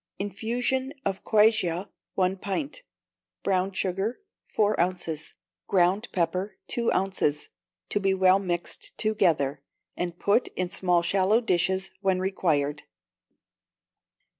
Infusion 0.17 0.93
of 1.05 1.23
quassia, 1.23 1.87
one 2.15 2.35
pint; 2.35 2.81
brown 3.43 3.71
sugar, 3.71 4.19
four 4.47 4.73
ounces; 4.81 5.35
ground 5.67 6.07
pepper, 6.11 6.57
two 6.67 6.91
ounces. 6.91 7.49
To 7.89 7.99
be 7.99 8.15
well 8.15 8.39
mixed 8.39 8.97
together, 8.97 9.61
and 9.95 10.17
put 10.17 10.47
in 10.55 10.71
small 10.71 11.03
shallow 11.03 11.39
dishes 11.39 11.91
when 12.01 12.19
required. 12.19 12.77
2479. 12.79 12.87